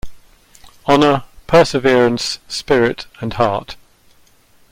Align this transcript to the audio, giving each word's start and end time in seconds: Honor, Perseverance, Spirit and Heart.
Honor, 0.87 1.25
Perseverance, 1.45 2.39
Spirit 2.47 3.05
and 3.19 3.33
Heart. 3.33 3.75